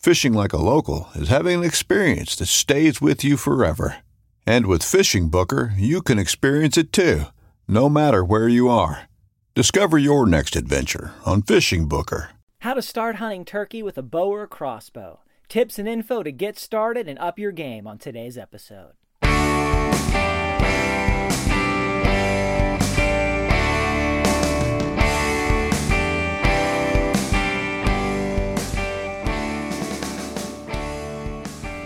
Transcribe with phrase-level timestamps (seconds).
[0.00, 3.98] Fishing like a local is having an experience that stays with you forever.
[4.46, 7.24] And with Fishing Booker, you can experience it too,
[7.68, 9.10] no matter where you are.
[9.54, 12.30] Discover your next adventure on Fishing Booker.
[12.60, 15.20] How to start hunting turkey with a bow or a crossbow.
[15.50, 18.92] Tips and info to get started and up your game on today's episode.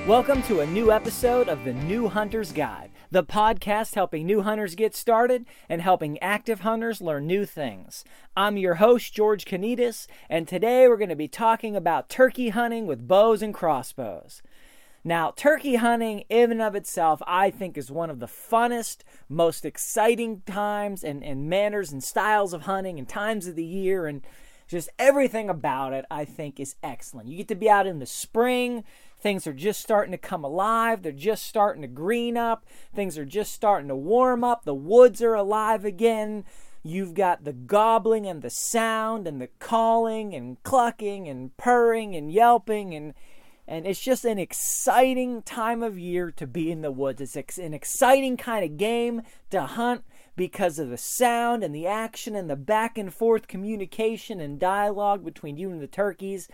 [0.06, 4.74] Welcome to a new episode of the New Hunter's Guide, the podcast helping new hunters
[4.74, 8.04] get started and helping active hunters learn new things.
[8.36, 12.86] I'm your host, George Kanitas, and today we're going to be talking about turkey hunting
[12.86, 14.42] with bows and crossbows.
[15.04, 19.64] Now, turkey hunting, in and of itself, I think is one of the funnest, most
[19.64, 24.20] exciting times and, and manners and styles of hunting and times of the year and
[24.66, 27.28] just everything about it, I think, is excellent.
[27.28, 28.84] You get to be out in the spring
[29.24, 31.00] Things are just starting to come alive.
[31.00, 32.66] They're just starting to green up.
[32.94, 34.66] Things are just starting to warm up.
[34.66, 36.44] The woods are alive again.
[36.82, 42.30] You've got the gobbling and the sound and the calling and clucking and purring and
[42.30, 43.14] yelping and
[43.66, 47.22] and it's just an exciting time of year to be in the woods.
[47.22, 50.04] It's an exciting kind of game to hunt
[50.36, 55.24] because of the sound and the action and the back and forth communication and dialogue
[55.24, 56.46] between you and the turkeys.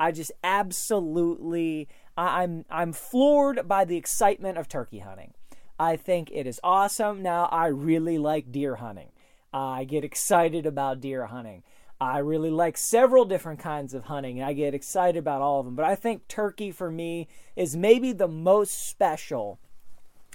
[0.00, 5.32] I just absolutely I, I'm I'm floored by the excitement of turkey hunting.
[5.78, 7.22] I think it is awesome.
[7.22, 9.12] Now I really like deer hunting.
[9.52, 11.62] I get excited about deer hunting.
[12.00, 14.38] I really like several different kinds of hunting.
[14.38, 17.76] And I get excited about all of them, but I think turkey for me is
[17.76, 19.58] maybe the most special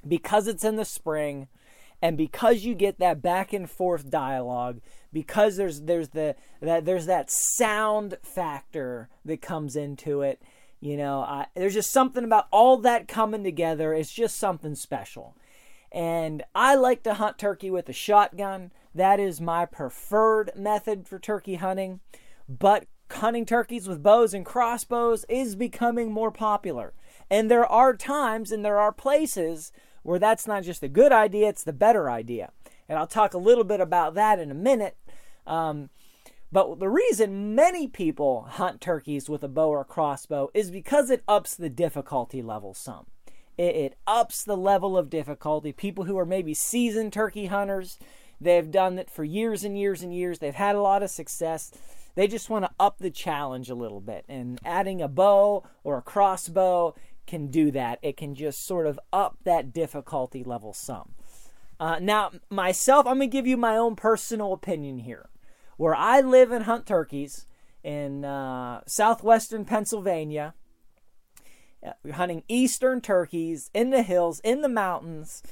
[0.06, 1.48] because it's in the spring
[2.02, 4.82] and because you get that back and forth dialogue
[5.14, 10.42] because there's there's the that there's that sound factor that comes into it
[10.84, 13.94] you know, I, there's just something about all that coming together.
[13.94, 15.38] It's just something special.
[15.94, 18.72] And I like to hunt turkey with a shotgun.
[18.94, 22.02] That is my preferred method for turkey hunting.
[22.50, 26.94] But hunting turkeys with bows and crossbows is becoming more popular.
[27.30, 31.48] And there are times and there are places where that's not just a good idea,
[31.48, 32.52] it's the better idea.
[32.90, 34.98] And I'll talk a little bit about that in a minute.
[35.48, 35.90] Um,
[36.54, 41.24] but the reason many people hunt turkeys with a bow or crossbow is because it
[41.28, 43.08] ups the difficulty level some.
[43.58, 45.72] It, it, ups the level of difficulty.
[45.72, 47.98] People who are maybe seasoned turkey hunters,
[48.40, 51.72] they've done it for years and years and years, they've had a lot of success.
[52.14, 54.24] They just want to up the challenge a little bit.
[54.30, 56.94] And adding a bow or a crossbow
[57.26, 57.98] can do that.
[58.04, 61.14] It can just sort of up that difficulty level some.
[61.80, 65.30] Uh, now, myself, I'm going to give you my own personal opinion here
[65.84, 67.46] where I live and hunt turkeys
[67.84, 70.54] in uh, southwestern Pennsylvania,
[71.86, 75.44] uh, hunting eastern turkeys in the hills, in the mountains.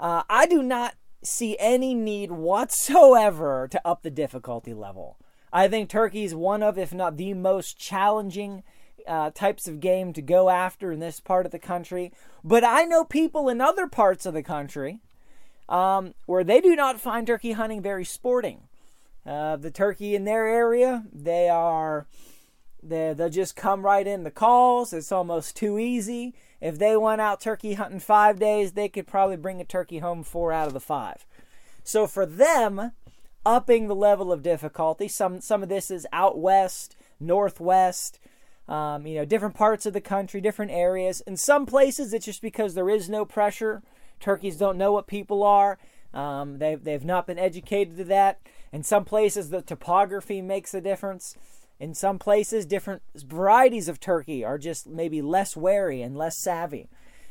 [0.00, 5.18] Uh, I do not see any need whatsoever to up the difficulty level.
[5.52, 8.62] I think turkey is one of, if not the most challenging
[9.06, 12.10] uh, types of game to go after in this part of the country.
[12.42, 15.00] But I know people in other parts of the country
[15.68, 18.62] um, where they do not find turkey hunting very sporting.
[19.26, 22.06] Uh, the turkey in their area, they are
[22.82, 24.92] they they'll just come right in the calls.
[24.92, 26.34] It's almost too easy,
[26.64, 30.22] if they went out turkey hunting five days, they could probably bring a turkey home
[30.22, 31.26] four out of the five.
[31.82, 32.92] So for them,
[33.44, 38.18] upping the level of difficulty, some some of this is out west, northwest,
[38.66, 41.20] um, you know, different parts of the country, different areas.
[41.26, 43.82] In some places, it's just because there is no pressure.
[44.18, 45.78] Turkeys don't know what people are.
[46.14, 48.40] Um, they've, they've not been educated to that.
[48.74, 51.36] In some places, the topography makes a difference.
[51.78, 56.88] In some places, different varieties of turkey are just maybe less wary and less savvy.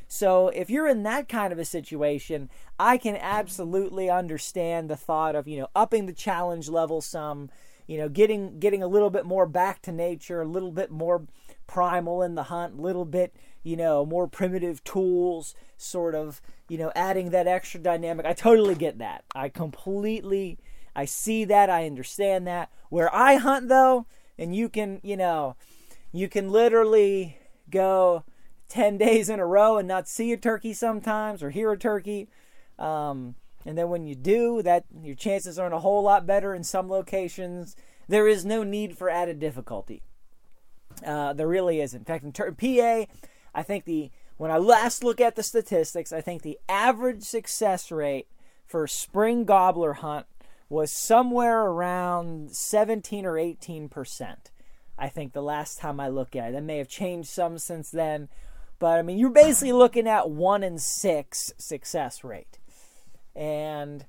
[0.08, 2.50] So, if you're in that kind of a situation,
[2.80, 7.50] I can absolutely understand the thought of, you know, upping the challenge level some,
[7.88, 11.26] you know, getting getting a little bit more back to nature, a little bit more
[11.68, 16.78] primal in the hunt, a little bit, you know, more primitive tools, sort of, you
[16.78, 18.26] know, adding that extra dynamic.
[18.26, 19.26] I totally get that.
[19.36, 20.58] I completely
[20.96, 22.72] I see that, I understand that.
[22.90, 24.06] Where I hunt though,
[24.38, 25.56] and you can, you know,
[26.12, 27.38] you can literally
[27.70, 28.24] go
[28.70, 32.28] 10 days in a row and not see a turkey sometimes or hear a turkey.
[32.78, 33.36] Um,
[33.66, 36.90] and then when you do, that your chances aren't a whole lot better in some
[36.90, 37.76] locations.
[38.08, 40.04] There is no need for added difficulty.
[41.06, 41.94] Uh, there really is.
[41.94, 43.06] In fact, in ter- PA,
[43.56, 47.92] I think the when I last look at the statistics, I think the average success
[47.92, 48.28] rate
[48.66, 50.26] for spring gobbler hunt
[50.74, 54.50] was somewhere around 17 or 18 percent.
[54.98, 57.92] I think the last time I looked at it, that may have changed some since
[57.92, 58.28] then,
[58.80, 62.58] but I mean you're basically looking at one in six success rate,
[63.36, 64.06] and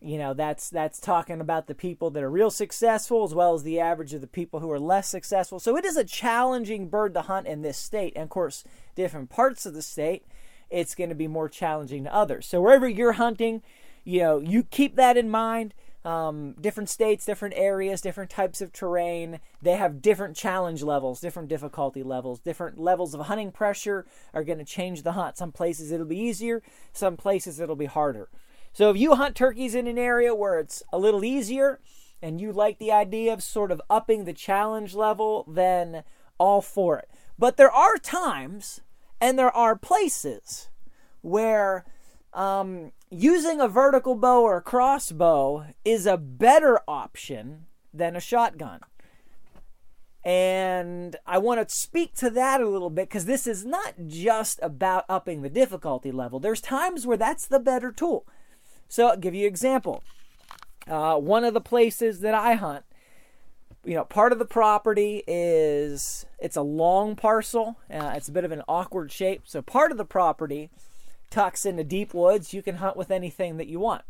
[0.00, 3.62] you know that's that's talking about the people that are real successful as well as
[3.62, 5.60] the average of the people who are less successful.
[5.60, 8.64] So it is a challenging bird to hunt in this state, and of course,
[8.94, 10.24] different parts of the state,
[10.70, 12.46] it's going to be more challenging to others.
[12.46, 13.62] So wherever you're hunting
[14.04, 15.74] you know, you keep that in mind.
[16.04, 19.40] Um, different states, different areas, different types of terrain.
[19.60, 24.58] They have different challenge levels, different difficulty levels, different levels of hunting pressure are going
[24.58, 25.36] to change the hunt.
[25.36, 26.62] Some places it'll be easier,
[26.92, 28.28] some places it'll be harder.
[28.72, 31.80] So if you hunt turkeys in an area where it's a little easier
[32.22, 36.04] and you like the idea of sort of upping the challenge level, then
[36.38, 37.10] all for it.
[37.38, 38.80] But there are times
[39.20, 40.68] and there are places
[41.22, 41.84] where
[42.32, 48.80] um, using a vertical bow or a crossbow is a better option than a shotgun.
[50.24, 54.58] And I want to speak to that a little bit because this is not just
[54.62, 56.38] about upping the difficulty level.
[56.38, 58.26] There's times where that's the better tool.
[58.88, 60.02] So I'll give you an example.
[60.86, 62.84] Uh, one of the places that I hunt,
[63.84, 67.78] you know, part of the property is it's a long parcel.
[67.90, 69.42] Uh, it's a bit of an awkward shape.
[69.44, 70.70] So part of the property
[71.30, 74.02] tucks into deep woods, you can hunt with anything that you want.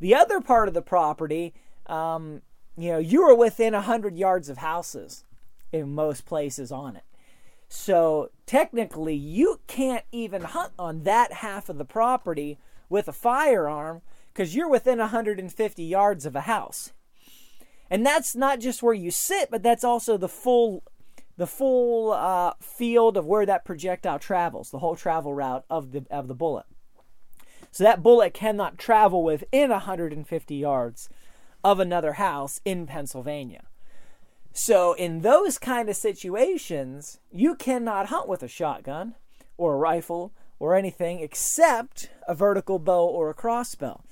[0.00, 1.54] The other part of the property,
[1.86, 2.42] um,
[2.76, 5.24] you know, you are within 100 yards of houses
[5.72, 7.02] in most places on it.
[7.68, 12.58] So technically, you can't even hunt on that half of the property
[12.88, 14.00] with a firearm
[14.32, 16.92] because you're within 150 yards of a house.
[17.90, 20.82] And that's not just where you sit, but that's also the full
[21.38, 26.04] the full uh, field of where that projectile travels, the whole travel route of the
[26.10, 26.66] of the bullet.
[27.70, 31.08] So that bullet cannot travel within 150 yards
[31.62, 33.62] of another house in Pennsylvania.
[34.52, 39.14] So in those kind of situations, you cannot hunt with a shotgun
[39.56, 44.02] or a rifle or anything except a vertical bow or a crossbow.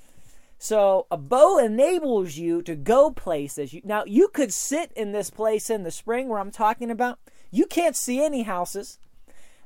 [0.59, 3.75] So a bow enables you to go places.
[3.83, 7.19] Now you could sit in this place in the spring where I'm talking about.
[7.51, 8.97] You can't see any houses.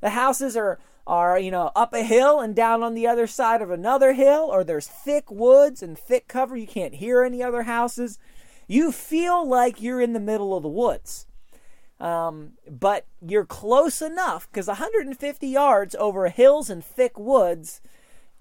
[0.01, 3.62] The houses are are you know up a hill and down on the other side
[3.62, 6.57] of another hill, or there's thick woods and thick cover.
[6.57, 8.19] You can't hear any other houses.
[8.67, 11.25] You feel like you're in the middle of the woods.
[12.00, 17.79] Um, but you're close enough because 150 yards over hills and thick woods,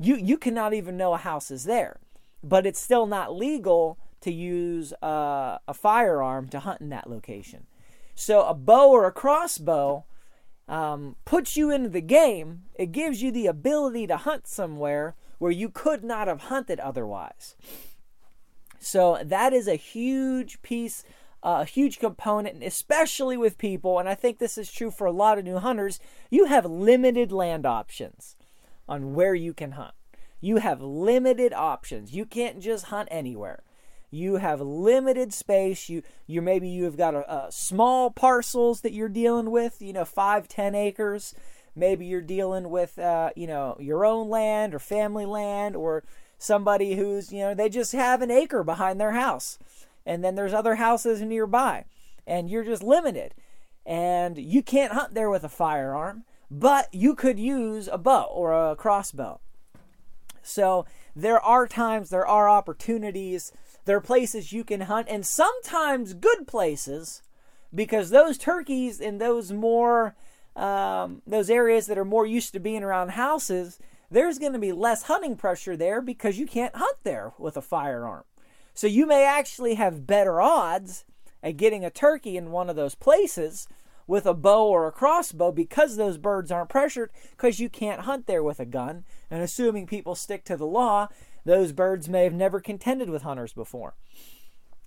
[0.01, 2.01] you you cannot even know a house is there
[2.43, 7.67] but it's still not legal to use uh, a firearm to hunt in that location.
[8.15, 10.05] So a bow or a crossbow
[10.69, 12.63] um, puts you into the game.
[12.75, 17.57] It gives you the ability to hunt somewhere where you could not have hunted otherwise.
[18.79, 21.03] So that is a huge piece,
[21.43, 25.13] uh, a huge component, especially with people, and I think this is true for a
[25.13, 25.99] lot of new hunters.
[26.31, 28.37] You have limited land options
[28.89, 29.95] on where you can hunt.
[30.41, 32.13] You have limited options.
[32.13, 33.63] You can't just hunt anywhere.
[34.11, 35.89] You have limited space.
[35.89, 39.81] You you maybe you have got a, a small parcels that you're dealing with.
[39.81, 41.35] You know, five, ten acres.
[41.77, 46.03] Maybe you're dealing with uh, you know your own land or family land or
[46.39, 49.59] somebody who's you know they just have an acre behind their house,
[50.05, 51.85] and then there's other houses nearby,
[52.27, 53.35] and you're just limited,
[53.87, 58.53] and you can't hunt there with a firearm but you could use a bow or
[58.53, 59.41] a crossbow.
[60.43, 63.53] So there are times, there are opportunities,
[63.85, 67.23] there are places you can hunt, and sometimes good places,
[67.75, 70.15] because those turkeys in those more
[70.57, 73.79] um, those areas that are more used to being around houses,
[74.11, 77.63] there's going to be less hunting pressure there because you can't hunt there with a
[77.63, 78.25] firearm.
[78.75, 81.05] So you may actually have better odds
[81.43, 83.69] at getting a turkey in one of those places
[84.11, 88.27] with a bow or a crossbow because those birds aren't pressured because you can't hunt
[88.27, 89.05] there with a gun.
[89.31, 91.07] And assuming people stick to the law,
[91.45, 93.95] those birds may have never contended with hunters before.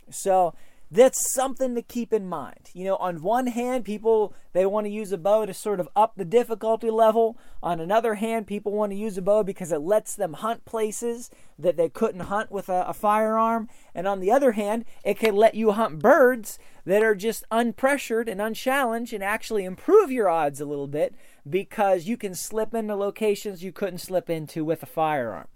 [0.10, 0.54] So
[0.94, 2.70] that's something to keep in mind.
[2.74, 5.90] You know, on one hand, people they want to use a bow to sort of
[5.96, 7.36] up the difficulty level.
[7.64, 11.32] On another hand, people want to use a bow because it lets them hunt places
[11.58, 13.70] that they couldn't hunt with a, a firearm.
[13.96, 18.30] And on the other hand, it can let you hunt birds that are just unpressured
[18.30, 21.16] and unchallenged and actually improve your odds a little bit
[21.50, 25.48] because you can slip into locations you couldn't slip into with a firearm.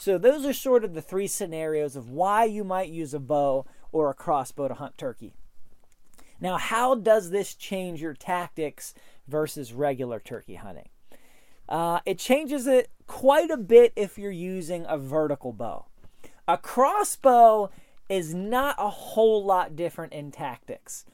[0.00, 3.66] So those are sort of the three scenarios of why you might use a bow
[3.94, 5.32] or a crossbow to hunt turkey.
[6.40, 8.92] Now, how does this change your tactics
[9.28, 10.88] versus regular turkey hunting?
[11.68, 15.86] Uh, it changes it quite a bit if you're using a vertical bow.
[16.48, 17.70] A crossbow
[18.08, 21.04] is not a whole lot different in tactics.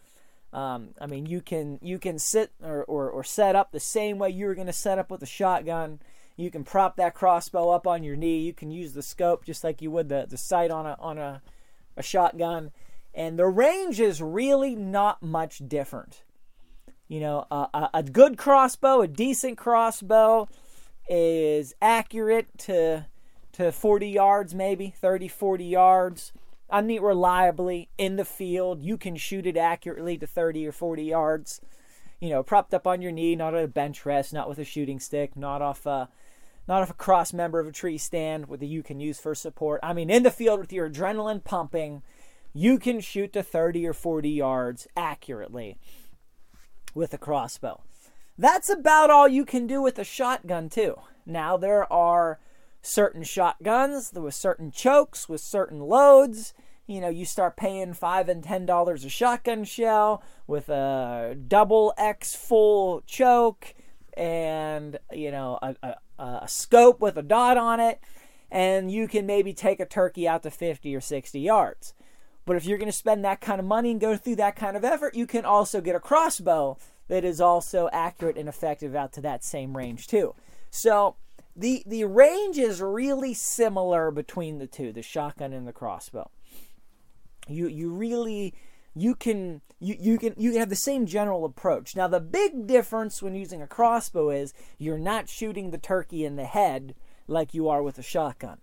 [0.52, 4.18] Um, I mean, you can you can sit or, or, or set up the same
[4.18, 6.00] way you were going to set up with a shotgun.
[6.36, 8.38] You can prop that crossbow up on your knee.
[8.38, 11.18] You can use the scope just like you would the, the sight on a on
[11.18, 11.42] a
[12.00, 12.72] a shotgun,
[13.14, 16.24] and the range is really not much different.
[17.06, 20.48] You know, a, a good crossbow, a decent crossbow,
[21.08, 23.06] is accurate to
[23.52, 26.32] to 40 yards, maybe 30, 40 yards.
[26.70, 28.80] I mean, reliably in the field.
[28.80, 31.60] You can shoot it accurately to 30 or 40 yards.
[32.20, 34.64] You know, propped up on your knee, not at a bench rest, not with a
[34.64, 36.08] shooting stick, not off a
[36.70, 39.80] not off a cross member of a tree stand that you can use for support.
[39.82, 42.02] I mean, in the field with your adrenaline pumping,
[42.54, 45.78] you can shoot to 30 or 40 yards accurately
[46.94, 47.82] with a crossbow.
[48.38, 50.94] That's about all you can do with a shotgun, too.
[51.26, 52.38] Now, there are
[52.80, 56.54] certain shotguns with certain chokes, with certain loads.
[56.86, 61.92] You know, you start paying five and ten dollars a shotgun shell with a double
[61.98, 63.74] X full choke
[64.20, 65.74] and you know a,
[66.18, 68.00] a, a scope with a dot on it,
[68.50, 71.94] and you can maybe take a turkey out to 50 or 60 yards.
[72.44, 74.76] But if you're going to spend that kind of money and go through that kind
[74.76, 76.76] of effort, you can also get a crossbow
[77.08, 80.34] that is also accurate and effective out to that same range too.
[80.70, 81.16] So
[81.56, 86.30] the the range is really similar between the two, the shotgun and the crossbow.
[87.48, 88.52] You you really
[89.00, 91.96] you can you, you can you can have the same general approach.
[91.96, 96.36] Now the big difference when using a crossbow is you're not shooting the turkey in
[96.36, 96.94] the head
[97.26, 98.58] like you are with a shotgun.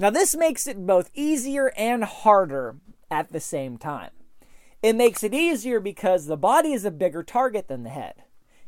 [0.00, 2.76] Now this makes it both easier and harder
[3.10, 4.10] at the same time.
[4.82, 8.24] It makes it easier because the body is a bigger target than the head.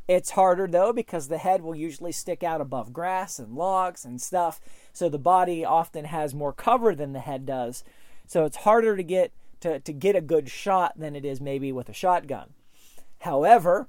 [0.06, 4.20] It's harder though because the head will usually stick out above grass and logs and
[4.22, 4.60] stuff,
[4.92, 7.84] so the body often has more cover than the head does.
[8.26, 11.72] So it's harder to get to, to get a good shot than it is maybe
[11.72, 12.54] with a shotgun.
[13.20, 13.88] However,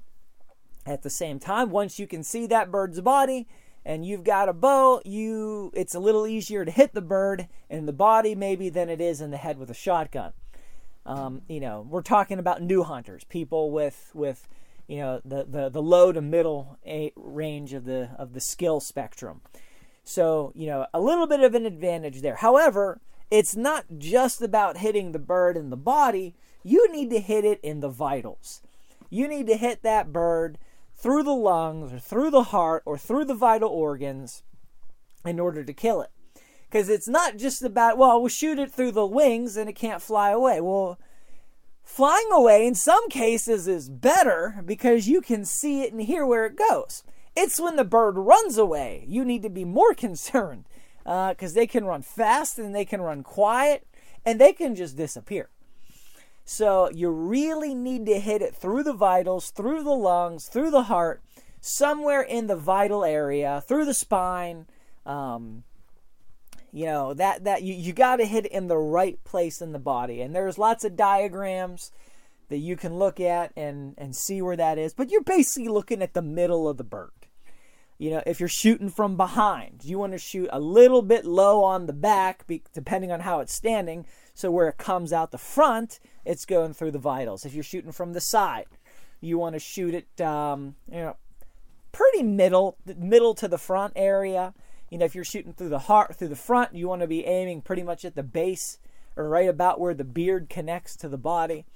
[0.86, 3.46] at the same time, once you can see that bird's body
[3.84, 7.86] and you've got a bow, you it's a little easier to hit the bird in
[7.86, 10.32] the body maybe than it is in the head with a shotgun.
[11.06, 14.48] Um, you know, we're talking about new hunters, people with with
[14.86, 16.78] you know the the, the low to middle
[17.16, 19.40] range of the of the skill spectrum.
[20.04, 22.36] So you know a little bit of an advantage there.
[22.36, 23.00] However,
[23.30, 27.60] it's not just about hitting the bird in the body, you need to hit it
[27.62, 28.62] in the vitals.
[29.08, 30.58] You need to hit that bird
[30.96, 34.42] through the lungs or through the heart or through the vital organs
[35.24, 36.10] in order to kill it.
[36.68, 40.02] Because it's not just about, well, we'll shoot it through the wings and it can't
[40.02, 40.60] fly away.
[40.60, 40.98] Well,
[41.82, 46.46] flying away in some cases is better because you can see it and hear where
[46.46, 47.02] it goes.
[47.36, 50.64] It's when the bird runs away you need to be more concerned
[51.04, 53.86] because uh, they can run fast and they can run quiet
[54.24, 55.48] and they can just disappear.
[56.44, 60.84] So you really need to hit it through the vitals, through the lungs, through the
[60.84, 61.22] heart,
[61.60, 64.66] somewhere in the vital area, through the spine.
[65.06, 65.64] Um,
[66.72, 69.72] you know that that you, you got to hit it in the right place in
[69.72, 71.90] the body, and there's lots of diagrams
[72.48, 74.94] that you can look at and and see where that is.
[74.94, 77.10] But you're basically looking at the middle of the bird.
[78.00, 81.62] You know, if you're shooting from behind, you want to shoot a little bit low
[81.62, 84.06] on the back, depending on how it's standing.
[84.32, 87.44] So where it comes out the front, it's going through the vitals.
[87.44, 88.68] If you're shooting from the side,
[89.20, 91.16] you want to shoot it, um, you know,
[91.92, 94.54] pretty middle middle to the front area.
[94.88, 97.26] You know, if you're shooting through the heart through the front, you want to be
[97.26, 98.78] aiming pretty much at the base
[99.14, 101.66] or right about where the beard connects to the body.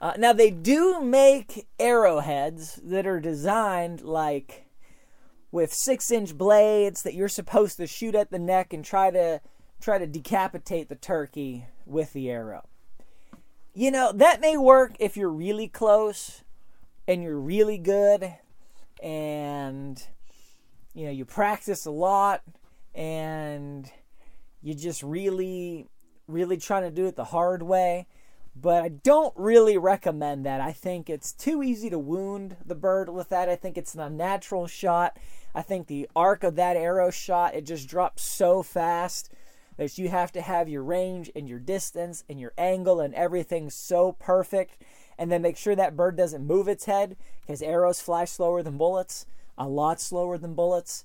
[0.00, 4.66] Uh, now they do make arrowheads that are designed like
[5.50, 9.40] with six inch blades that you're supposed to shoot at the neck and try to
[9.80, 12.66] try to decapitate the turkey with the arrow.
[13.74, 16.42] You know, that may work if you're really close
[17.06, 18.34] and you're really good
[19.02, 20.02] and
[20.94, 22.42] you know, you practice a lot
[22.94, 23.90] and
[24.62, 25.86] you just really
[26.26, 28.06] really trying to do it the hard way.
[28.60, 30.60] But I don't really recommend that.
[30.60, 33.48] I think it's too easy to wound the bird with that.
[33.48, 35.16] I think it's an unnatural shot.
[35.54, 39.30] I think the arc of that arrow shot, it just drops so fast
[39.76, 43.70] that you have to have your range and your distance and your angle and everything
[43.70, 44.82] so perfect.
[45.16, 48.76] And then make sure that bird doesn't move its head because arrows fly slower than
[48.76, 51.04] bullets, a lot slower than bullets.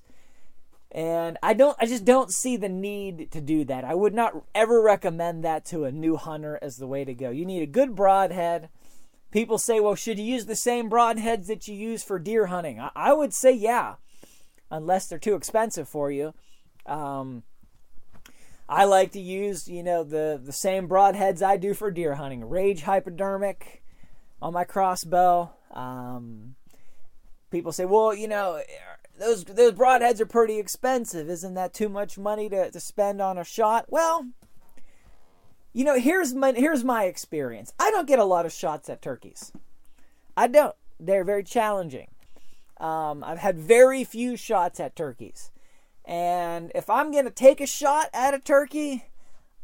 [0.94, 3.84] And I don't I just don't see the need to do that.
[3.84, 7.30] I would not ever recommend that to a new hunter as the way to go.
[7.30, 8.68] You need a good broadhead.
[9.32, 12.78] People say, well, should you use the same broadheads that you use for deer hunting?
[12.78, 13.96] I, I would say, yeah,
[14.70, 16.32] unless they're too expensive for you.
[16.86, 17.42] Um,
[18.68, 22.48] I like to use, you know, the, the same broadheads I do for deer hunting.
[22.48, 23.82] Rage hypodermic
[24.40, 25.50] on my crossbow.
[25.72, 26.54] Um,
[27.50, 28.62] people say, well, you know,
[29.18, 31.28] those those broadheads are pretty expensive.
[31.28, 33.86] Isn't that too much money to, to spend on a shot?
[33.88, 34.28] Well,
[35.72, 37.72] you know, here's my here's my experience.
[37.78, 39.52] I don't get a lot of shots at turkeys.
[40.36, 40.74] I don't.
[40.98, 42.08] They're very challenging.
[42.78, 45.50] Um, I've had very few shots at turkeys.
[46.04, 49.06] And if I'm to take a shot at a turkey,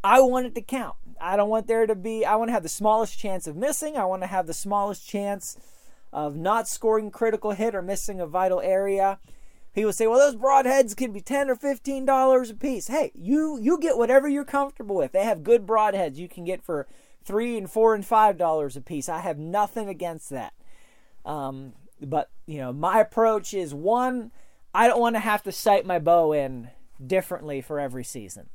[0.02, 0.96] I want it to count.
[1.20, 3.96] I don't want there to be, I want to have the smallest chance of missing.
[3.96, 5.58] I want to have the smallest chance
[6.12, 9.18] of not scoring critical hit or missing a vital area.
[9.74, 12.88] People say, well, those broadheads can be 10 or $15 a piece.
[12.88, 15.12] Hey, you, you get whatever you're comfortable with.
[15.12, 16.88] They have good broadheads you can get for
[17.24, 19.08] three and four and five dollars a piece.
[19.08, 20.54] I have nothing against that.
[21.24, 24.32] Um, but, you know, my approach is one,
[24.74, 26.70] I don't want to have to sight my bow in
[27.04, 28.48] differently for every season.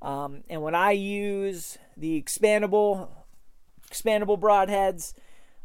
[0.00, 3.08] Um, and when I use the expandable
[3.90, 5.12] expandable broadheads,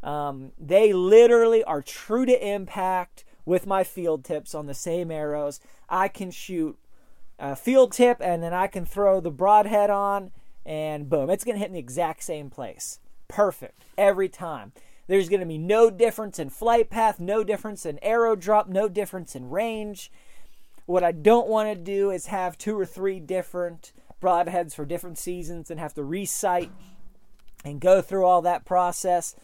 [0.04, 5.62] um, they literally are true to impact with my field tips on the same arrows.
[5.88, 6.78] I can shoot
[7.40, 10.32] a field tip and then I can throw the broadhead on
[10.66, 13.00] and boom, it's going to hit in the exact same place.
[13.30, 14.74] Perfect every time.
[15.08, 18.90] There's going to be no difference in flight path, no difference in arrow drop, no
[18.90, 20.12] difference in range.
[20.86, 25.18] What I don't want to do is have two or three different broadheads for different
[25.18, 26.70] seasons and have to resight
[27.64, 29.36] and go through all that process.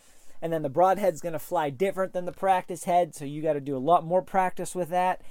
[0.44, 3.54] And then the broadhead's going to fly different than the practice head, so you got
[3.54, 5.22] to do a lot more practice with that.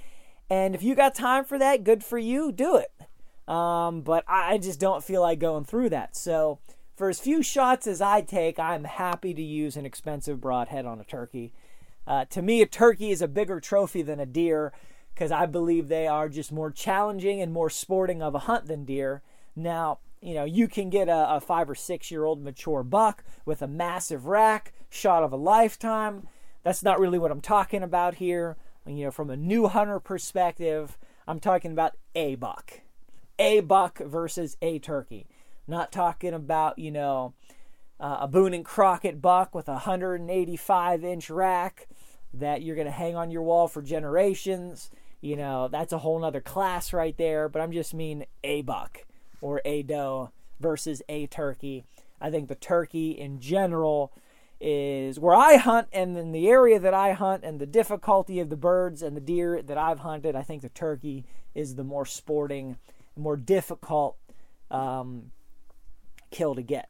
[0.49, 2.91] And if you got time for that, good for you, do it.
[3.47, 6.15] Um, but I just don't feel like going through that.
[6.15, 6.57] So
[6.95, 10.99] for as few shots as I take, I'm happy to use an expensive broadhead on
[10.99, 11.53] a turkey.
[12.07, 14.73] Uh, to me, a turkey is a bigger trophy than a deer
[15.13, 18.83] because I believe they are just more challenging and more sporting of a hunt than
[18.83, 19.21] deer.
[19.55, 23.23] Now, you know, you can get a, a five or six year old mature buck
[23.45, 26.27] with a massive rack, shot of a lifetime.
[26.63, 28.55] That's not really what I'm talking about here.
[28.85, 32.81] You know, from a new hunter perspective, I'm talking about a buck.
[33.39, 35.27] A buck versus a turkey.
[35.67, 37.33] Not talking about, you know,
[37.99, 41.87] uh, a Boone and Crockett buck with a 185 inch rack
[42.33, 44.91] that you're going to hang on your wall for generations.
[45.21, 47.47] You know, that's a whole nother class right there.
[47.47, 49.05] But I'm just mean a buck
[49.41, 51.85] or a doe versus a turkey.
[52.19, 54.13] I think the turkey in general
[54.65, 58.49] is where I hunt and in the area that I hunt and the difficulty of
[58.49, 60.37] the birds and the deer that I've hunted.
[60.37, 62.77] I think the turkey is the more sporting,
[63.17, 64.15] more difficult
[64.71, 65.31] um,
[66.31, 66.89] kill to get.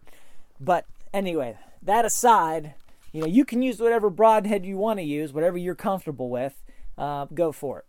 [0.60, 2.76] But anyway, that aside,
[3.12, 6.64] you know, you can use whatever broadhead you want to use, whatever you're comfortable with.
[6.96, 7.86] Uh, go for it.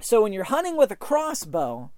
[0.00, 1.90] So when you're hunting with a crossbow,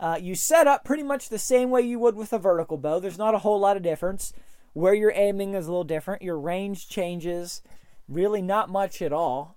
[0.00, 2.98] uh, you set up pretty much the same way you would with a vertical bow.
[2.98, 4.32] There's not a whole lot of difference.
[4.76, 6.20] Where you're aiming is a little different.
[6.20, 7.62] Your range changes,
[8.10, 9.56] really not much at all.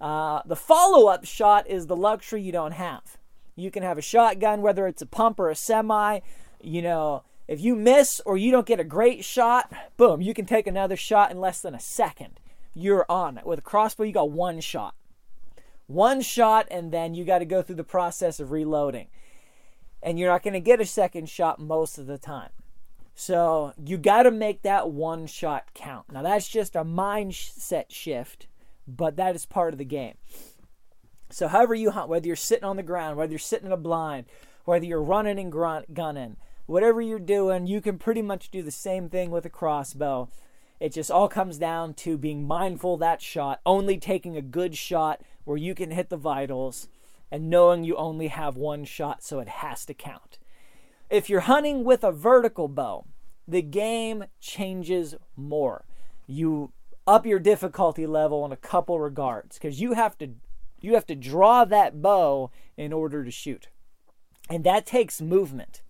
[0.00, 3.18] Uh, the follow up shot is the luxury you don't have.
[3.56, 6.20] You can have a shotgun, whether it's a pump or a semi.
[6.62, 10.46] You know, if you miss or you don't get a great shot, boom, you can
[10.46, 12.38] take another shot in less than a second.
[12.74, 13.44] You're on it.
[13.44, 14.94] With a crossbow, you got one shot.
[15.88, 19.08] One shot, and then you got to go through the process of reloading.
[20.00, 22.50] And you're not going to get a second shot most of the time.
[23.20, 26.12] So you got to make that one shot count.
[26.12, 28.46] Now, that's just a mindset shift,
[28.86, 30.14] but that is part of the game.
[31.28, 33.76] So, however you hunt, whether you're sitting on the ground, whether you're sitting in a
[33.76, 34.26] blind,
[34.66, 38.70] whether you're running and grunt, gunning, whatever you're doing, you can pretty much do the
[38.70, 40.28] same thing with a crossbow.
[40.78, 45.22] It just all comes down to being mindful that shot, only taking a good shot
[45.42, 46.86] where you can hit the vitals,
[47.32, 50.38] and knowing you only have one shot, so it has to count.
[51.10, 53.06] If you're hunting with a vertical bow,
[53.46, 55.84] the game changes more.
[56.26, 56.72] You
[57.06, 60.32] up your difficulty level in a couple regards because you have to
[60.80, 63.68] you have to draw that bow in order to shoot,
[64.50, 65.82] and that takes movement.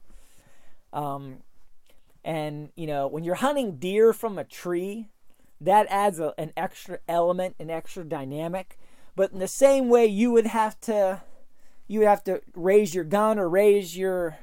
[0.92, 1.38] Um,
[2.24, 5.09] and you know when you're hunting deer from a tree,
[5.61, 8.78] that adds a, an extra element, an extra dynamic.
[9.16, 11.22] But in the same way, you would have to
[11.88, 14.38] you would have to raise your gun or raise your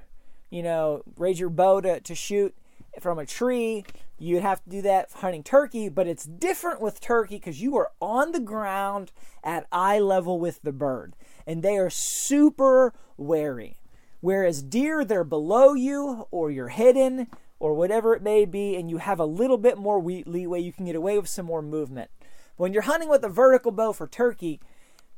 [0.50, 2.56] you know raise your bow to, to shoot
[3.00, 3.84] from a tree
[4.18, 7.92] You'd have to do that hunting turkey, but it's different with turkey because you are
[8.00, 9.12] on the ground
[9.44, 13.78] at eye level with the bird, and they are super wary.
[14.22, 17.28] Whereas deer, they're below you, or you're hidden,
[17.60, 20.62] or whatever it may be, and you have a little bit more leeway.
[20.62, 22.10] You can get away with some more movement.
[22.56, 24.62] When you're hunting with a vertical bow for turkey,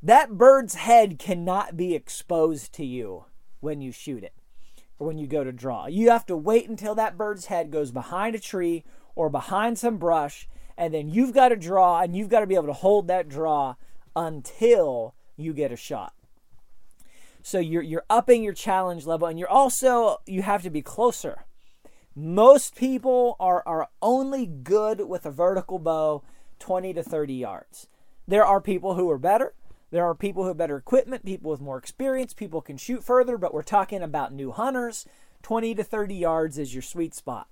[0.02, 3.26] that bird's head cannot be exposed to you
[3.60, 4.34] when you shoot it
[4.98, 5.86] when you go to draw.
[5.86, 8.84] You have to wait until that bird's head goes behind a tree
[9.14, 12.54] or behind some brush, and then you've got to draw and you've got to be
[12.54, 13.74] able to hold that draw
[14.14, 16.12] until you get a shot.
[17.42, 21.46] So you're you're upping your challenge level and you're also you have to be closer.
[22.14, 26.22] Most people are are only good with a vertical bow
[26.58, 27.86] 20 to 30 yards.
[28.26, 29.54] There are people who are better.
[29.90, 33.38] There are people who have better equipment, people with more experience, people can shoot further,
[33.38, 35.06] but we're talking about new hunters.
[35.42, 37.48] 20 to 30 yards is your sweet spot.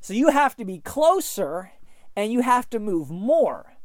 [0.00, 1.72] So you have to be closer
[2.16, 3.76] and you have to move more.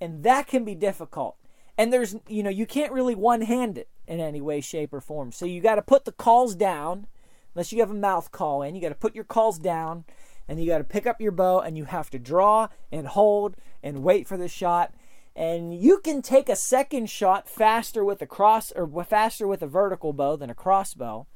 [0.00, 1.36] And that can be difficult.
[1.76, 5.00] And there's, you know, you can't really one hand it in any way, shape, or
[5.00, 5.32] form.
[5.32, 7.06] So you got to put the calls down,
[7.54, 8.74] unless you have a mouth call in.
[8.74, 10.04] You got to put your calls down
[10.48, 13.56] and you got to pick up your bow and you have to draw and hold
[13.82, 14.92] and wait for the shot
[15.38, 19.66] and you can take a second shot faster with a cross or faster with a
[19.66, 21.26] vertical bow than a crossbow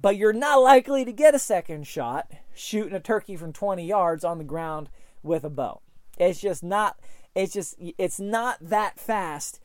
[0.00, 4.24] but you're not likely to get a second shot shooting a turkey from 20 yards
[4.24, 4.88] on the ground
[5.22, 5.80] with a bow.
[6.18, 6.98] It's just not
[7.34, 9.60] it's just it's not that fast.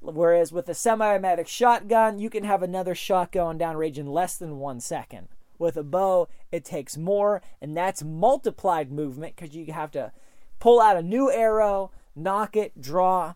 [0.00, 4.36] Whereas with a semi-automatic shotgun you can have another shot going down range in less
[4.36, 5.28] than one second.
[5.58, 10.12] With a bow it takes more and that's multiplied movement because you have to
[10.58, 13.34] pull out a new arrow nock it, draw.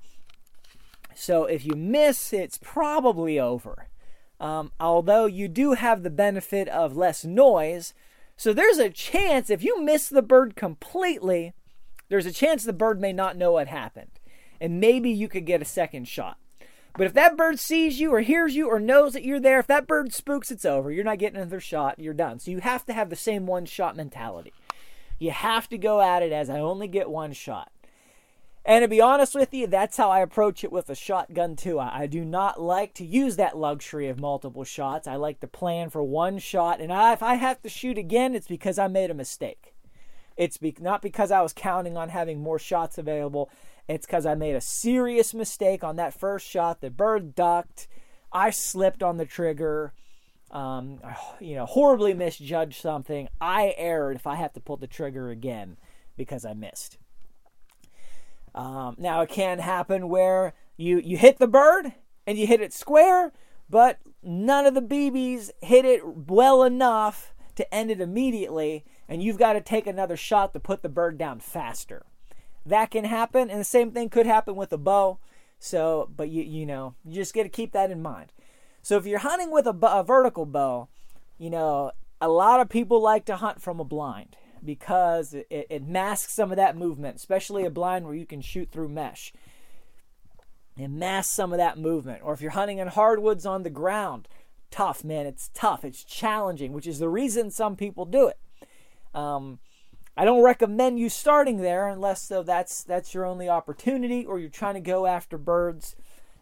[1.14, 3.88] So if you miss, it's probably over.
[4.38, 7.94] Um, although you do have the benefit of less noise.
[8.36, 11.54] So there's a chance if you miss the bird completely,
[12.08, 14.10] there's a chance the bird may not know what happened.
[14.60, 16.38] And maybe you could get a second shot.
[16.96, 19.66] But if that bird sees you or hears you or knows that you're there, if
[19.66, 20.90] that bird spooks, it's over.
[20.90, 21.98] You're not getting another shot.
[21.98, 22.38] You're done.
[22.38, 24.52] So you have to have the same one shot mentality.
[25.18, 27.70] You have to go at it as I only get one shot.
[28.66, 31.78] And to be honest with you, that's how I approach it with a shotgun too.
[31.78, 35.06] I, I do not like to use that luxury of multiple shots.
[35.06, 38.34] I like to plan for one shot, and I, if I have to shoot again,
[38.34, 39.72] it's because I made a mistake.
[40.36, 43.50] It's be, not because I was counting on having more shots available.
[43.88, 46.80] It's because I made a serious mistake on that first shot.
[46.80, 47.86] The bird ducked.
[48.32, 49.92] I slipped on the trigger.
[50.50, 50.98] Um,
[51.40, 53.28] you know, horribly misjudged something.
[53.40, 55.76] I erred if I have to pull the trigger again
[56.16, 56.98] because I missed.
[58.56, 61.92] Um, now it can happen where you you hit the bird
[62.26, 63.32] and you hit it square,
[63.68, 69.38] but none of the BBs hit it well enough to end it immediately, and you've
[69.38, 72.06] got to take another shot to put the bird down faster.
[72.64, 75.18] That can happen, and the same thing could happen with a bow.
[75.58, 78.32] So, but you you know you just got to keep that in mind.
[78.82, 80.88] So if you're hunting with a, a vertical bow,
[81.38, 85.86] you know a lot of people like to hunt from a blind because it, it
[85.86, 89.32] masks some of that movement, especially a blind where you can shoot through mesh.
[90.76, 92.20] It masks some of that movement.
[92.22, 94.28] Or if you're hunting in hardwoods on the ground,
[94.70, 95.24] tough, man.
[95.24, 95.84] It's tough.
[95.84, 98.38] It's challenging, which is the reason some people do it.
[99.14, 99.58] Um,
[100.16, 104.48] I don't recommend you starting there unless so that's that's your only opportunity, or you're
[104.48, 105.94] trying to go after birds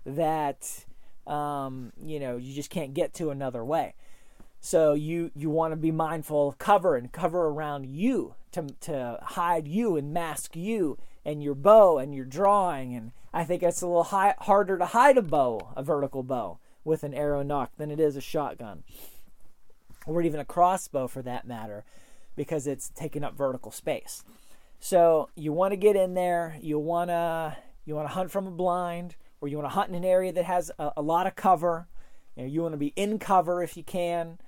[0.04, 0.84] that
[1.26, 3.94] um, you know you just can't get to another way.
[4.64, 9.18] So you you want to be mindful of cover and cover around you to to
[9.20, 12.94] hide you and mask you and your bow and your drawing.
[12.94, 16.60] And I think it's a little high, harder to hide a bow, a vertical bow,
[16.82, 18.84] with an arrow nock than it is a shotgun,
[20.06, 21.84] or even a crossbow for that matter,
[22.34, 24.24] because it's taking up vertical space.
[24.80, 26.56] So you want to get in there.
[26.62, 29.90] You want to you want to hunt from a blind, or you want to hunt
[29.90, 31.86] in an area that has a, a lot of cover.
[32.34, 34.38] You, know, you want to be in cover if you can.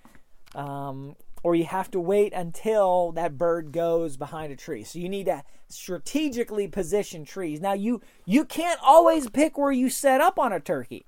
[0.57, 1.15] Um,
[1.45, 4.83] or you have to wait until that bird goes behind a tree.
[4.83, 7.61] So you need to strategically position trees.
[7.61, 11.07] Now you you can't always pick where you set up on a turkey.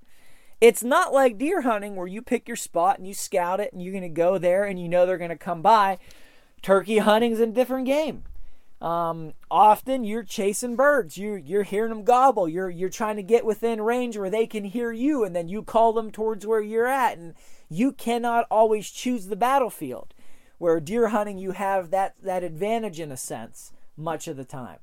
[0.60, 3.82] It's not like deer hunting where you pick your spot and you scout it and
[3.82, 5.98] you're going to go there and you know they're going to come by.
[6.62, 8.24] Turkey hunting's a different game.
[8.80, 11.18] Um, often you're chasing birds.
[11.18, 12.48] You you're hearing them gobble.
[12.48, 15.62] You're you're trying to get within range where they can hear you, and then you
[15.62, 17.18] call them towards where you're at.
[17.18, 17.34] And
[17.68, 20.14] you cannot always choose the battlefield.
[20.58, 24.78] Where deer hunting, you have that that advantage in a sense much of the time.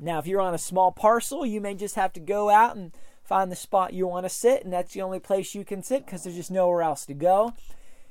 [0.00, 2.92] Now, if you're on a small parcel, you may just have to go out and
[3.24, 6.06] find the spot you want to sit, and that's the only place you can sit
[6.06, 7.52] because there's just nowhere else to go.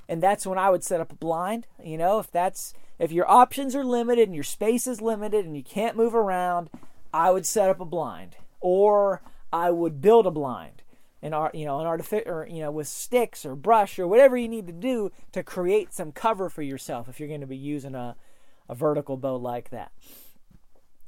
[0.10, 1.68] And that's when I would set up a blind.
[1.84, 5.56] You know, if that's if your options are limited and your space is limited and
[5.56, 6.70] you can't move around,
[7.14, 10.82] I would set up a blind, or I would build a blind,
[11.22, 14.38] an art, you know, an artificial, or you know, with sticks or brush or whatever
[14.38, 17.58] you need to do to create some cover for yourself if you're going to be
[17.58, 18.16] using a
[18.70, 19.92] a vertical bow like that.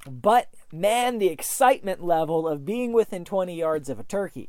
[0.10, 4.48] But man, the excitement level of being within 20 yards of a turkey.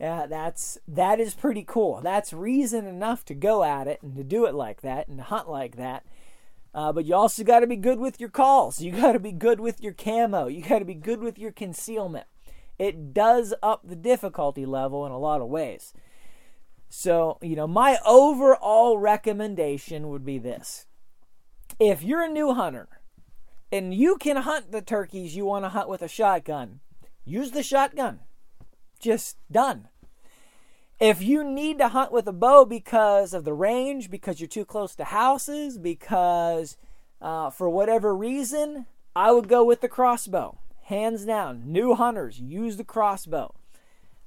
[0.00, 2.00] Yeah, that's that is pretty cool.
[2.00, 5.24] That's reason enough to go at it and to do it like that and to
[5.24, 6.06] hunt like that.
[6.72, 8.80] Uh, but you also got to be good with your calls.
[8.80, 10.46] You got to be good with your camo.
[10.46, 12.26] You got to be good with your concealment.
[12.78, 15.92] It does up the difficulty level in a lot of ways.
[16.88, 20.86] So, you know, my overall recommendation would be this.
[21.78, 22.88] If you're a new hunter
[23.70, 26.80] and you can hunt the turkeys you want to hunt with a shotgun,
[27.26, 28.20] use the shotgun.
[28.98, 29.89] Just done.
[31.00, 34.66] If you need to hunt with a bow because of the range, because you're too
[34.66, 36.76] close to houses, because
[37.22, 38.84] uh, for whatever reason,
[39.16, 40.58] I would go with the crossbow.
[40.84, 41.62] Hands down.
[41.64, 43.54] New hunters, use the crossbow.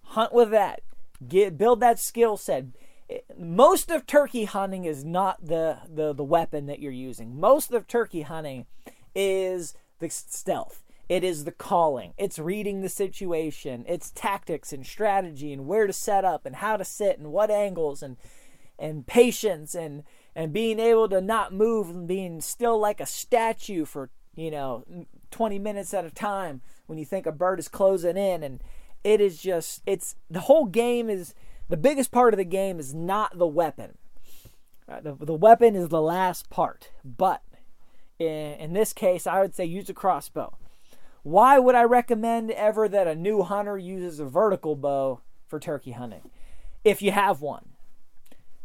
[0.02, 0.82] Hunt with that.
[1.28, 2.66] Get build that skill set.
[3.38, 7.40] Most of turkey hunting is not the, the, the weapon that you're using.
[7.40, 8.66] Most of turkey hunting
[9.14, 10.83] is the stealth.
[11.14, 12.16] It is the calling.
[12.18, 13.86] It's reading the situation.
[13.88, 17.52] It's tactics and strategy and where to set up and how to sit and what
[17.52, 18.18] angles and
[18.80, 23.86] and patience and and being able to not move and being still like a statue
[23.86, 24.86] for, you know,
[25.30, 28.64] 20 minutes at a time when you think a bird is closing in and
[29.04, 31.36] it is just it's the whole game is
[31.70, 34.00] the biggest part of the game is not the weapon.
[34.90, 37.44] Uh, the, the weapon is the last part, but
[38.18, 40.58] in, in this case, I would say use a crossbow.
[41.24, 45.92] Why would I recommend ever that a new hunter uses a vertical bow for turkey
[45.92, 46.30] hunting?
[46.84, 47.70] If you have one.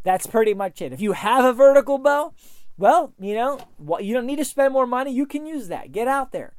[0.03, 0.93] That's pretty much it.
[0.93, 2.35] If you have a vertical bow,
[2.77, 3.61] well, you know,
[4.01, 5.13] you don't need to spend more money.
[5.13, 5.93] You can use that.
[5.93, 6.55] Get out there.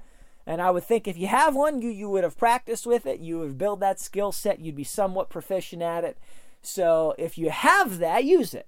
[0.45, 3.19] And I would think if you have one, you, you would have practiced with it.
[3.19, 4.59] You would build that skill set.
[4.59, 6.17] You'd be somewhat proficient at it.
[6.62, 8.67] So if you have that, use it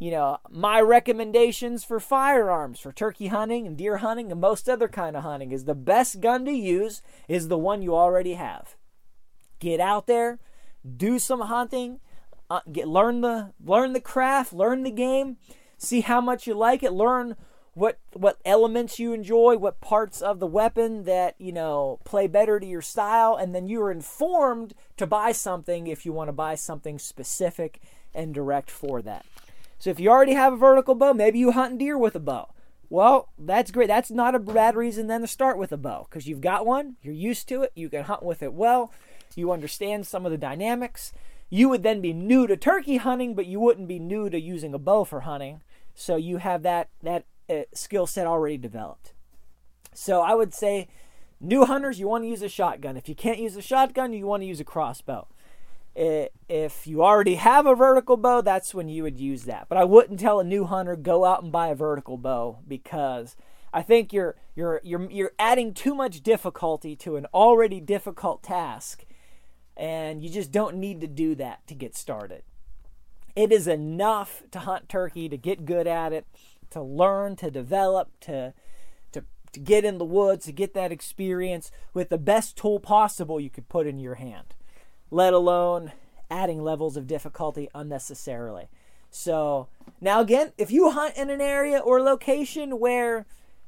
[0.00, 4.88] you know, my recommendations for firearms for turkey hunting and deer hunting and most other
[4.88, 8.76] kind of hunting is the best gun to use is the one you already have.
[9.58, 10.38] Get out there,
[10.96, 12.00] do some hunting,
[12.48, 15.36] uh, get learn the learn the craft, learn the game,
[15.76, 17.36] see how much you like it, learn
[17.74, 22.58] what what elements you enjoy, what parts of the weapon that, you know, play better
[22.58, 26.32] to your style and then you are informed to buy something if you want to
[26.32, 27.82] buy something specific
[28.14, 29.26] and direct for that.
[29.80, 32.52] So if you already have a vertical bow, maybe you hunt deer with a bow.
[32.90, 33.88] Well, that's great.
[33.88, 36.96] That's not a bad reason then to start with a bow because you've got one,
[37.02, 38.92] you're used to it, you can hunt with it well,
[39.34, 41.12] you understand some of the dynamics.
[41.48, 44.74] You would then be new to turkey hunting, but you wouldn't be new to using
[44.74, 45.62] a bow for hunting.
[45.94, 49.14] So you have that that uh, skill set already developed.
[49.94, 50.88] So I would say,
[51.40, 52.96] new hunters, you want to use a shotgun.
[52.96, 55.26] If you can't use a shotgun, you want to use a crossbow
[55.94, 59.66] if you already have a vertical bow, that's when you would use that.
[59.68, 63.36] But I wouldn't tell a new hunter go out and buy a vertical bow because
[63.72, 69.04] I think you're you're you're you're adding too much difficulty to an already difficult task
[69.76, 72.42] and you just don't need to do that to get started.
[73.34, 76.26] It is enough to hunt turkey to get good at it,
[76.70, 78.54] to learn, to develop, to
[79.12, 83.40] to to get in the woods, to get that experience with the best tool possible
[83.40, 84.54] you could put in your hand
[85.10, 85.92] let alone
[86.30, 88.68] adding levels of difficulty unnecessarily.
[89.10, 89.68] So,
[90.00, 93.26] now again, if you hunt in an area or location where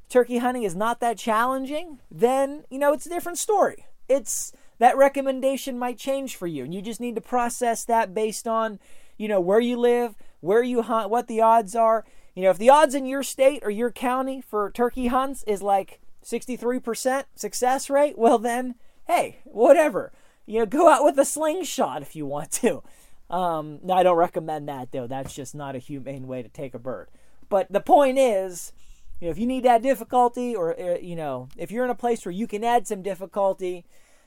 [0.09, 3.85] turkey hunting is not that challenging, then, you know, it's a different story.
[4.07, 8.47] It's that recommendation might change for you and you just need to process that based
[8.47, 8.79] on,
[9.17, 12.05] you know, where you live, where you hunt, what the odds are.
[12.35, 15.61] You know, if the odds in your state or your county for turkey hunts is
[15.61, 18.75] like 63% success rate, well then
[19.07, 20.13] hey, whatever.
[20.45, 22.83] You know, go out with a slingshot if you want to.
[23.29, 25.07] Um, I don't recommend that though.
[25.07, 27.07] That's just not a humane way to take a bird.
[27.49, 28.73] But the point is,
[29.19, 31.95] you know, if you need that difficulty, or uh, you know, if you're in a
[31.95, 33.85] place where you can add some difficulty,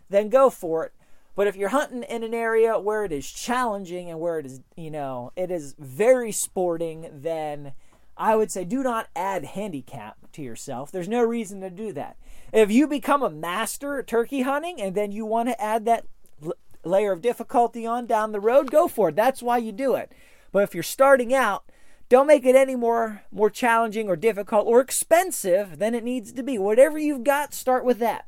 [0.09, 0.93] then go for it.
[1.35, 4.63] But if you're hunting in an area where it is challenging and where it is,
[4.75, 7.75] you know, it is very sporting, then
[8.17, 10.91] I would say do not add handicap to yourself.
[10.91, 12.17] There's no reason to do that.
[12.53, 16.07] If you become a master at turkey hunting and then you want to add that
[16.45, 16.55] l-
[16.85, 19.17] layer of difficulty on down the road, go for it.
[19.17, 20.13] That's why you do it.
[20.53, 21.65] But if you're starting out,
[22.09, 26.43] don't make it any more more challenging or difficult or expensive than it needs to
[26.43, 26.57] be.
[26.57, 28.27] Whatever you've got, start with that.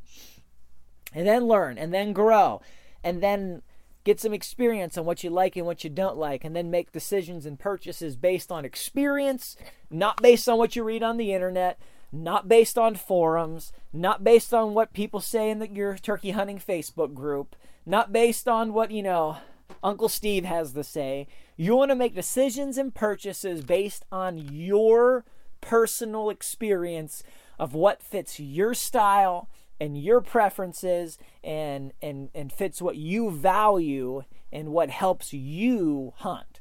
[1.12, 2.60] And then learn and then grow
[3.02, 3.62] and then
[4.04, 6.92] get some experience on what you like and what you don't like, and then make
[6.92, 9.54] decisions and purchases based on experience,
[9.90, 11.78] not based on what you read on the internet,
[12.12, 16.58] not based on forums, not based on what people say in the, your turkey hunting
[16.58, 19.38] Facebook group, not based on what, you know,
[19.82, 21.26] Uncle Steve has to say.
[21.56, 25.24] You want to make decisions and purchases based on your
[25.60, 27.22] personal experience
[27.58, 29.48] of what fits your style
[29.80, 36.60] and your preferences and and and fits what you value and what helps you hunt.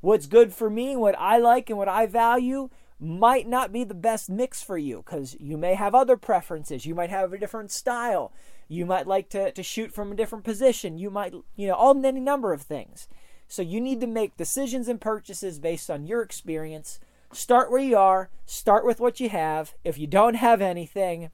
[0.00, 3.94] What's good for me, what I like and what I value might not be the
[3.94, 6.84] best mix for you because you may have other preferences.
[6.84, 8.32] You might have a different style.
[8.68, 10.98] You might like to, to shoot from a different position.
[10.98, 13.08] You might, you know, all any number of things.
[13.48, 17.00] So you need to make decisions and purchases based on your experience.
[17.32, 19.74] Start where you are, start with what you have.
[19.82, 21.30] If you don't have anything,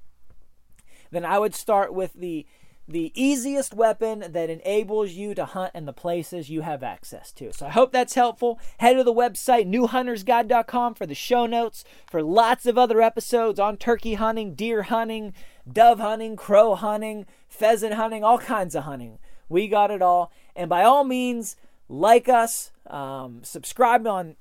[1.11, 2.47] then I would start with the
[2.89, 7.53] the easiest weapon that enables you to hunt in the places you have access to.
[7.53, 8.61] So I hope that's helpful.
[8.79, 13.77] Head to the website newhuntersguide.com for the show notes for lots of other episodes on
[13.77, 15.35] turkey hunting, deer hunting,
[15.71, 19.19] dove hunting, crow hunting, pheasant hunting, all kinds of hunting.
[19.49, 20.33] We got it all.
[20.55, 21.57] And by all means,
[21.89, 24.37] like us, um, subscribe on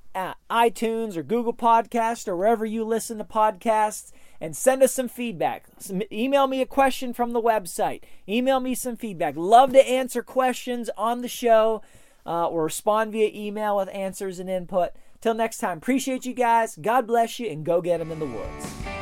[0.50, 5.66] iTunes or Google Podcast or wherever you listen to podcasts and send us some feedback.
[5.80, 8.02] Some, email me a question from the website.
[8.28, 9.36] Email me some feedback.
[9.38, 11.82] Love to answer questions on the show
[12.26, 14.92] uh, or respond via email with answers and input.
[15.22, 16.78] Till next time, appreciate you guys.
[16.80, 18.95] God bless you and go get them in the woods.